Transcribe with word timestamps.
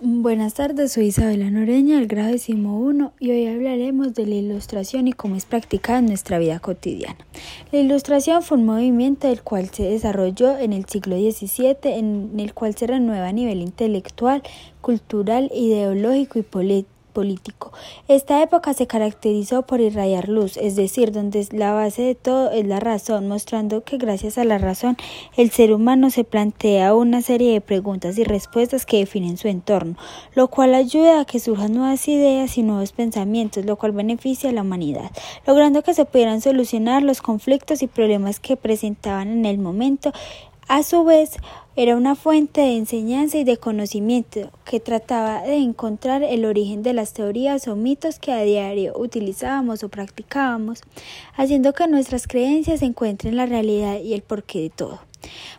Buenas 0.00 0.54
tardes, 0.54 0.92
soy 0.92 1.06
Isabela 1.06 1.50
Noreña 1.50 1.96
del 1.96 2.06
grado 2.06 2.30
décimo 2.30 2.78
1 2.78 3.14
y 3.18 3.32
hoy 3.32 3.48
hablaremos 3.48 4.14
de 4.14 4.26
la 4.26 4.36
ilustración 4.36 5.08
y 5.08 5.12
cómo 5.12 5.34
es 5.34 5.44
practicada 5.44 5.98
en 5.98 6.06
nuestra 6.06 6.38
vida 6.38 6.60
cotidiana. 6.60 7.18
La 7.72 7.80
ilustración 7.80 8.44
fue 8.44 8.58
un 8.58 8.66
movimiento 8.66 9.26
del 9.26 9.42
cual 9.42 9.70
se 9.70 9.82
desarrolló 9.82 10.56
en 10.56 10.72
el 10.72 10.84
siglo 10.84 11.16
XVII, 11.16 11.76
en 11.82 12.38
el 12.38 12.54
cual 12.54 12.76
se 12.76 12.86
renueva 12.86 13.26
a 13.26 13.32
nivel 13.32 13.60
intelectual, 13.60 14.44
cultural, 14.80 15.50
ideológico 15.52 16.38
y 16.38 16.42
político 16.42 16.97
Esta 18.06 18.42
época 18.42 18.74
se 18.74 18.86
caracterizó 18.86 19.62
por 19.62 19.80
irradiar 19.80 20.28
luz, 20.28 20.56
es 20.56 20.76
decir, 20.76 21.10
donde 21.10 21.46
la 21.50 21.72
base 21.72 22.02
de 22.02 22.14
todo 22.14 22.50
es 22.52 22.66
la 22.66 22.78
razón, 22.80 23.26
mostrando 23.26 23.82
que 23.82 23.98
gracias 23.98 24.38
a 24.38 24.44
la 24.44 24.58
razón 24.58 24.96
el 25.36 25.50
ser 25.50 25.72
humano 25.72 26.10
se 26.10 26.24
plantea 26.24 26.94
una 26.94 27.20
serie 27.22 27.52
de 27.52 27.60
preguntas 27.60 28.18
y 28.18 28.24
respuestas 28.24 28.86
que 28.86 28.98
definen 28.98 29.36
su 29.36 29.48
entorno, 29.48 29.96
lo 30.34 30.48
cual 30.48 30.74
ayuda 30.74 31.20
a 31.20 31.24
que 31.24 31.40
surjan 31.40 31.72
nuevas 31.72 32.06
ideas 32.06 32.56
y 32.56 32.62
nuevos 32.62 32.92
pensamientos, 32.92 33.64
lo 33.64 33.76
cual 33.76 33.92
beneficia 33.92 34.50
a 34.50 34.52
la 34.52 34.62
humanidad, 34.62 35.10
logrando 35.46 35.82
que 35.82 35.94
se 35.94 36.04
pudieran 36.04 36.40
solucionar 36.40 37.02
los 37.02 37.20
conflictos 37.20 37.82
y 37.82 37.88
problemas 37.88 38.38
que 38.38 38.56
presentaban 38.56 39.28
en 39.28 39.44
el 39.44 39.58
momento 39.58 40.12
a 40.68 40.82
su 40.82 41.02
vez, 41.04 41.32
era 41.76 41.96
una 41.96 42.14
fuente 42.14 42.60
de 42.60 42.76
enseñanza 42.76 43.38
y 43.38 43.44
de 43.44 43.56
conocimiento 43.56 44.50
que 44.64 44.80
trataba 44.80 45.42
de 45.42 45.56
encontrar 45.56 46.22
el 46.22 46.44
origen 46.44 46.82
de 46.82 46.92
las 46.92 47.12
teorías 47.12 47.68
o 47.68 47.76
mitos 47.76 48.18
que 48.18 48.32
a 48.32 48.42
diario 48.42 48.92
utilizábamos 48.98 49.82
o 49.82 49.88
practicábamos, 49.88 50.80
haciendo 51.34 51.72
que 51.72 51.86
nuestras 51.86 52.26
creencias 52.26 52.82
encuentren 52.82 53.36
la 53.36 53.46
realidad 53.46 54.00
y 54.00 54.12
el 54.12 54.22
porqué 54.22 54.60
de 54.60 54.70
todo. 54.70 55.00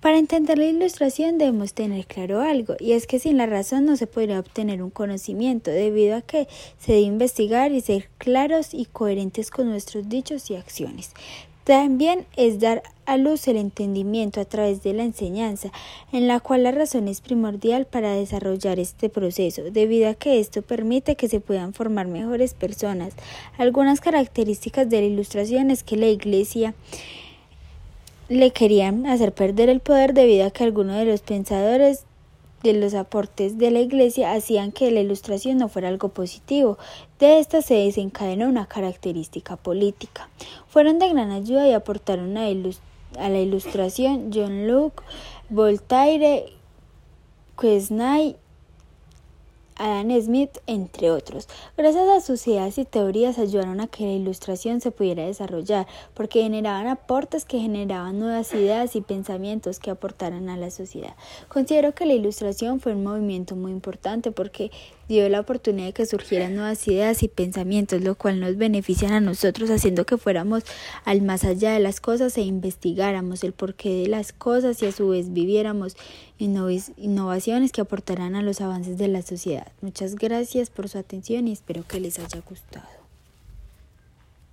Para 0.00 0.18
entender 0.18 0.58
la 0.58 0.66
ilustración 0.66 1.38
debemos 1.38 1.74
tener 1.74 2.06
claro 2.06 2.40
algo, 2.40 2.74
y 2.80 2.92
es 2.92 3.06
que 3.06 3.18
sin 3.18 3.36
la 3.36 3.46
razón 3.46 3.84
no 3.86 3.96
se 3.96 4.06
podría 4.06 4.38
obtener 4.38 4.82
un 4.82 4.90
conocimiento, 4.90 5.70
debido 5.70 6.16
a 6.16 6.22
que 6.22 6.48
se 6.78 6.92
debe 6.92 7.04
investigar 7.04 7.72
y 7.72 7.80
ser 7.80 8.08
claros 8.18 8.72
y 8.72 8.86
coherentes 8.86 9.50
con 9.50 9.68
nuestros 9.68 10.08
dichos 10.08 10.50
y 10.50 10.56
acciones. 10.56 11.12
También 11.64 12.26
es 12.36 12.60
dar 12.60 12.82
a 13.06 13.16
luz 13.16 13.48
el 13.48 13.56
entendimiento 13.56 14.40
a 14.40 14.44
través 14.44 14.82
de 14.82 14.92
la 14.92 15.02
enseñanza, 15.02 15.70
en 16.12 16.28
la 16.28 16.40
cual 16.40 16.62
la 16.62 16.72
razón 16.72 17.08
es 17.08 17.22
primordial 17.22 17.86
para 17.86 18.14
desarrollar 18.14 18.78
este 18.78 19.08
proceso, 19.08 19.62
debido 19.70 20.10
a 20.10 20.14
que 20.14 20.40
esto 20.40 20.60
permite 20.60 21.16
que 21.16 21.28
se 21.28 21.40
puedan 21.40 21.72
formar 21.72 22.06
mejores 22.06 22.52
personas. 22.52 23.14
Algunas 23.56 24.02
características 24.02 24.90
de 24.90 25.00
la 25.00 25.06
ilustración 25.06 25.70
es 25.70 25.82
que 25.82 25.96
la 25.96 26.08
Iglesia 26.08 26.74
le 28.28 28.50
querían 28.50 29.06
hacer 29.06 29.32
perder 29.32 29.70
el 29.70 29.80
poder 29.80 30.12
debido 30.12 30.46
a 30.46 30.50
que 30.50 30.64
algunos 30.64 30.96
de 30.96 31.06
los 31.06 31.22
pensadores 31.22 32.04
de 32.64 32.72
los 32.72 32.94
aportes 32.94 33.58
de 33.58 33.70
la 33.70 33.80
Iglesia 33.80 34.32
hacían 34.32 34.72
que 34.72 34.90
la 34.90 35.00
ilustración 35.00 35.58
no 35.58 35.68
fuera 35.68 35.88
algo 35.88 36.08
positivo. 36.08 36.78
De 37.20 37.38
esta 37.38 37.60
se 37.62 37.74
desencadenó 37.74 38.48
una 38.48 38.66
característica 38.66 39.56
política. 39.56 40.30
Fueron 40.66 40.98
de 40.98 41.10
gran 41.10 41.30
ayuda 41.30 41.68
y 41.68 41.72
aportaron 41.72 42.36
a, 42.38 42.48
la 42.48 43.38
ilustración 43.38 44.30
John 44.34 44.66
Locke, 44.66 45.04
Voltaire, 45.50 46.46
Quesnay 47.60 48.36
Adam 49.76 50.10
Smith, 50.20 50.58
entre 50.66 51.10
otros. 51.10 51.48
Gracias 51.76 52.08
a 52.08 52.20
sus 52.20 52.46
ideas 52.46 52.78
y 52.78 52.84
teorías 52.84 53.38
ayudaron 53.38 53.80
a 53.80 53.86
que 53.86 54.04
la 54.04 54.12
ilustración 54.12 54.80
se 54.80 54.90
pudiera 54.90 55.26
desarrollar, 55.26 55.86
porque 56.14 56.42
generaban 56.42 56.86
aportes 56.86 57.44
que 57.44 57.58
generaban 57.58 58.18
nuevas 58.18 58.52
ideas 58.54 58.96
y 58.96 59.00
pensamientos 59.00 59.78
que 59.78 59.90
aportaran 59.90 60.48
a 60.48 60.56
la 60.56 60.70
sociedad. 60.70 61.14
Considero 61.48 61.94
que 61.94 62.06
la 62.06 62.14
ilustración 62.14 62.80
fue 62.80 62.94
un 62.94 63.04
movimiento 63.04 63.56
muy 63.56 63.72
importante 63.72 64.30
porque 64.30 64.70
dio 65.08 65.28
la 65.28 65.40
oportunidad 65.40 65.86
de 65.88 65.92
que 65.92 66.06
surgieran 66.06 66.54
nuevas 66.54 66.86
ideas 66.88 67.22
y 67.22 67.28
pensamientos, 67.28 68.02
lo 68.02 68.14
cual 68.14 68.40
nos 68.40 68.56
benefician 68.56 69.12
a 69.12 69.20
nosotros 69.20 69.70
haciendo 69.70 70.06
que 70.06 70.18
fuéramos 70.18 70.64
al 71.04 71.22
más 71.22 71.44
allá 71.44 71.72
de 71.72 71.80
las 71.80 72.00
cosas 72.00 72.36
e 72.38 72.42
investigáramos 72.42 73.44
el 73.44 73.52
porqué 73.52 74.02
de 74.02 74.08
las 74.08 74.32
cosas 74.32 74.82
y 74.82 74.86
a 74.86 74.92
su 74.92 75.08
vez 75.08 75.32
viviéramos 75.32 75.96
innovaciones 76.38 77.72
que 77.72 77.80
aportarán 77.80 78.34
a 78.34 78.42
los 78.42 78.60
avances 78.60 78.98
de 78.98 79.08
la 79.08 79.22
sociedad. 79.22 79.72
Muchas 79.80 80.16
gracias 80.16 80.70
por 80.70 80.88
su 80.88 80.98
atención 80.98 81.48
y 81.48 81.52
espero 81.52 81.84
que 81.86 82.00
les 82.00 82.18
haya 82.18 82.40
gustado. 82.48 83.03